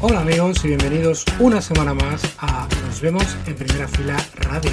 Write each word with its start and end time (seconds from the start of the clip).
Hola 0.00 0.20
amigos 0.20 0.62
y 0.64 0.68
bienvenidos 0.68 1.24
una 1.38 1.62
semana 1.62 1.94
más 1.94 2.22
a 2.38 2.68
Nos 2.86 3.00
vemos 3.00 3.24
en 3.46 3.54
primera 3.54 3.88
fila 3.88 4.16
radio. 4.36 4.72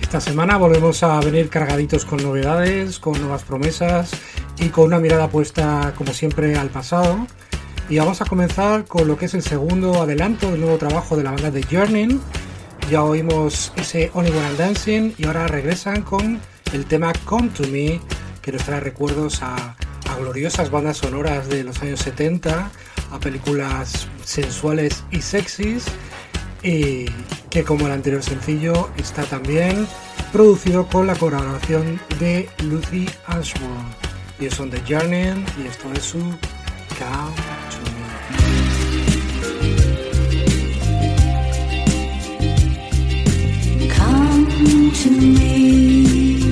Esta 0.00 0.20
semana 0.20 0.58
volvemos 0.58 1.02
a 1.02 1.18
venir 1.20 1.48
cargaditos 1.48 2.04
con 2.04 2.22
novedades, 2.22 3.00
con 3.00 3.18
nuevas 3.18 3.42
promesas 3.42 4.12
y 4.58 4.68
con 4.68 4.84
una 4.84 4.98
mirada 4.98 5.28
puesta 5.28 5.94
como 5.96 6.12
siempre 6.12 6.56
al 6.56 6.68
pasado. 6.68 7.26
Y 7.88 7.98
vamos 7.98 8.20
a 8.22 8.24
comenzar 8.24 8.84
con 8.84 9.08
lo 9.08 9.16
que 9.16 9.26
es 9.26 9.34
el 9.34 9.42
segundo 9.42 10.02
adelanto 10.02 10.50
del 10.50 10.60
nuevo 10.60 10.78
trabajo 10.78 11.16
de 11.16 11.24
la 11.24 11.32
banda 11.32 11.50
de 11.50 11.62
Journey 11.64 12.20
ya 12.90 13.04
oímos 13.04 13.72
ese 13.76 14.10
Only 14.14 14.30
When 14.30 14.44
I'm 14.44 14.56
Dancing 14.56 15.14
y 15.16 15.26
ahora 15.26 15.46
regresan 15.46 16.02
con 16.02 16.40
el 16.72 16.84
tema 16.84 17.12
Come 17.24 17.48
to 17.50 17.66
Me, 17.68 18.00
que 18.42 18.52
nos 18.52 18.64
trae 18.64 18.80
recuerdos 18.80 19.42
a, 19.42 19.76
gloriosas 20.18 20.70
bandas 20.70 20.98
sonoras 20.98 21.48
de 21.48 21.64
los 21.64 21.80
años 21.80 22.00
70, 22.00 22.70
a 23.12 23.18
películas 23.18 24.06
sensuales 24.24 25.04
y 25.10 25.22
sexys, 25.22 25.86
y 26.62 27.06
que 27.48 27.64
como 27.64 27.86
el 27.86 27.92
anterior 27.92 28.22
sencillo 28.22 28.90
está 28.98 29.22
también 29.22 29.86
producido 30.30 30.86
con 30.86 31.06
la 31.06 31.14
colaboración 31.14 31.98
de 32.20 32.46
Lucy 32.62 33.08
Ashworth. 33.26 34.01
Y 34.42 34.50
son 34.50 34.70
The 34.70 34.80
Journey 34.88 35.44
y 35.56 35.68
esto 35.68 35.92
es 35.94 36.02
su 36.02 36.18
Come 43.96 44.90
to 44.90 45.10
me. 45.10 46.42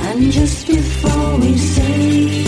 And 0.00 0.32
just 0.32 0.66
before 0.66 1.38
we 1.38 1.58
say 1.58 2.43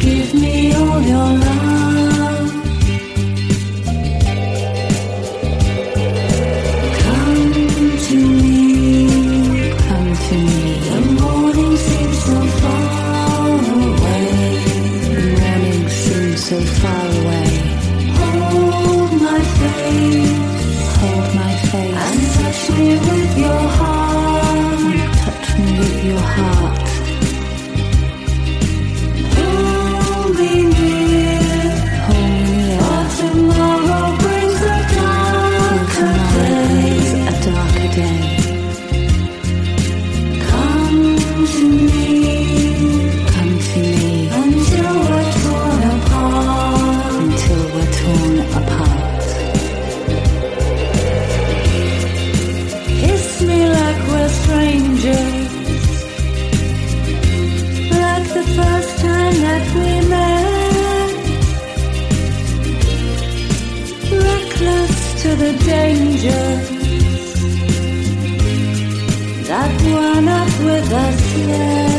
give 0.00 0.34
me 0.34 0.74
all 0.74 1.00
your 1.02 1.38
love. 1.38 1.49
So 16.50 16.58
far 16.58 17.06
away. 17.22 17.39
danger 65.70 66.44
that 69.48 69.72
one 69.82 70.28
up 70.28 70.52
with 70.64 70.92
us. 70.92 71.36
Left. 71.48 71.89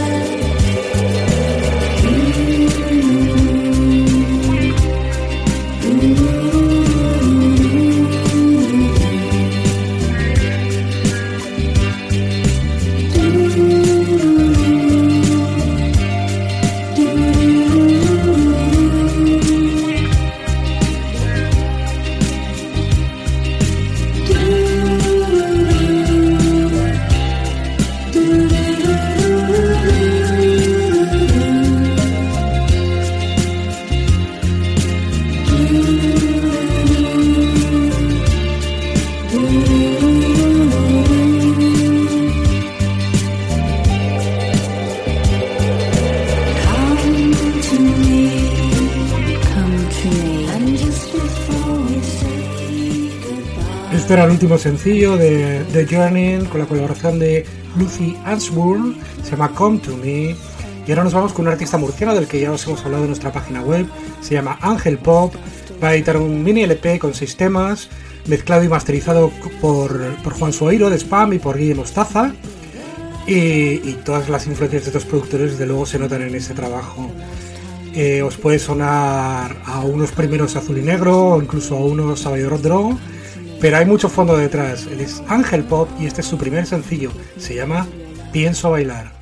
Este 54.11 54.19
era 54.19 54.25
el 54.25 54.31
último 54.31 54.57
sencillo 54.57 55.15
de 55.15 55.63
The 55.71 55.87
Journey 55.87 56.43
con 56.47 56.59
la 56.59 56.65
colaboración 56.65 57.17
de 57.17 57.45
Lucy 57.77 58.17
Ashburn, 58.25 58.97
se 59.23 59.31
llama 59.31 59.53
Come 59.53 59.79
to 59.79 59.95
Me. 59.95 60.35
Y 60.85 60.89
ahora 60.89 61.05
nos 61.05 61.13
vamos 61.13 61.31
con 61.31 61.47
un 61.47 61.53
artista 61.53 61.77
murciano 61.77 62.13
del 62.13 62.27
que 62.27 62.41
ya 62.41 62.51
os 62.51 62.67
hemos 62.67 62.83
hablado 62.83 63.03
en 63.05 63.11
nuestra 63.11 63.31
página 63.31 63.61
web, 63.61 63.87
se 64.19 64.33
llama 64.33 64.59
Ángel 64.61 64.97
Pop. 64.97 65.33
Va 65.81 65.87
a 65.87 65.95
editar 65.95 66.17
un 66.17 66.43
mini 66.43 66.63
LP 66.63 66.99
con 66.99 67.13
seis 67.13 67.37
temas, 67.37 67.87
mezclado 68.27 68.65
y 68.65 68.67
masterizado 68.67 69.31
por, 69.61 70.17
por 70.17 70.33
Juan 70.33 70.51
Suairo 70.51 70.89
de 70.89 70.99
Spam 70.99 71.31
y 71.31 71.39
por 71.39 71.57
Guille 71.57 71.75
Mostaza. 71.75 72.33
Y, 73.25 73.77
todas 74.03 74.27
las 74.27 74.45
influencias 74.45 74.83
de 74.83 74.89
estos 74.89 75.05
productores, 75.05 75.51
desde 75.51 75.67
luego, 75.67 75.85
se 75.85 75.99
notan 75.99 76.23
en 76.23 76.35
ese 76.35 76.53
trabajo. 76.53 77.09
Eh, 77.95 78.21
os 78.23 78.35
puede 78.35 78.59
sonar 78.59 79.55
a 79.65 79.79
unos 79.79 80.11
primeros 80.11 80.57
azul 80.57 80.77
y 80.79 80.81
negro 80.81 81.27
o 81.27 81.41
incluso 81.41 81.77
a 81.77 81.79
unos 81.79 82.25
Drogo, 82.61 82.99
pero 83.61 83.77
hay 83.77 83.85
mucho 83.85 84.09
fondo 84.09 84.35
detrás. 84.35 84.87
Él 84.87 84.99
es 84.99 85.23
Ángel 85.27 85.63
Pop 85.63 85.87
y 85.99 86.07
este 86.07 86.21
es 86.21 86.27
su 86.27 86.37
primer 86.37 86.65
sencillo. 86.65 87.11
Se 87.37 87.55
llama 87.55 87.87
Pienso 88.33 88.71
bailar. 88.71 89.20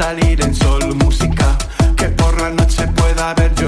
Salir 0.00 0.40
en 0.40 0.54
sol 0.54 0.94
música. 0.94 1.58
Que 1.94 2.08
por 2.08 2.40
la 2.40 2.48
noche 2.48 2.86
pueda 2.88 3.34
ver 3.34 3.59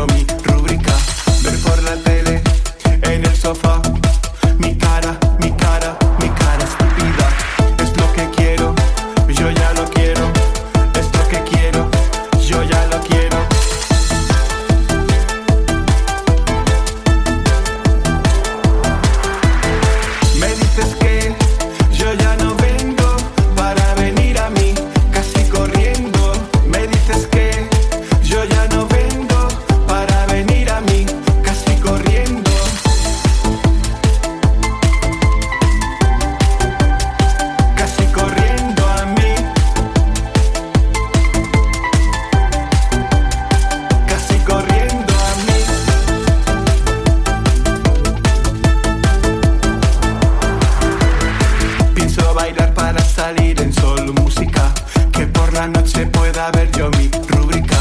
en 53.39 53.73
sol 53.73 54.13
música. 54.15 54.73
Que 55.13 55.27
por 55.27 55.53
la 55.53 55.67
noche 55.67 56.07
pueda 56.07 56.51
ver 56.51 56.71
yo 56.73 56.91
mi 56.91 57.11
rúbrica. 57.29 57.79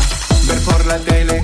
Ver 0.47 0.61
por 0.63 0.85
la 0.85 0.97
tele, 0.99 1.43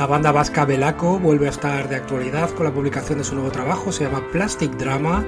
La 0.00 0.06
banda 0.06 0.32
vasca 0.32 0.64
Belaco 0.64 1.18
vuelve 1.18 1.46
a 1.46 1.50
estar 1.50 1.86
de 1.86 1.96
actualidad 1.96 2.48
con 2.52 2.64
la 2.64 2.72
publicación 2.72 3.18
de 3.18 3.24
su 3.24 3.34
nuevo 3.34 3.50
trabajo, 3.50 3.92
se 3.92 4.04
llama 4.04 4.22
Plastic 4.32 4.72
Drama 4.78 5.22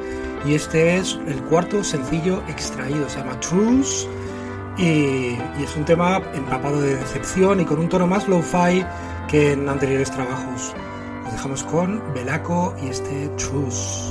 y 0.46 0.54
este 0.54 0.96
es 0.96 1.20
el 1.26 1.42
cuarto 1.42 1.84
sencillo 1.84 2.42
extraído, 2.48 3.06
se 3.06 3.18
llama 3.18 3.38
Truce 3.40 4.08
y, 4.78 5.36
y 5.36 5.62
es 5.62 5.76
un 5.76 5.84
tema 5.84 6.22
empapado 6.32 6.80
de 6.80 6.96
decepción 6.96 7.60
y 7.60 7.66
con 7.66 7.80
un 7.80 7.90
tono 7.90 8.06
más 8.06 8.26
lo-fi 8.28 8.82
que 9.28 9.52
en 9.52 9.68
anteriores 9.68 10.10
trabajos. 10.10 10.74
Nos 11.24 11.32
dejamos 11.32 11.64
con 11.64 12.02
Belaco 12.14 12.74
y 12.82 12.88
este 12.88 13.28
Truce. 13.36 14.10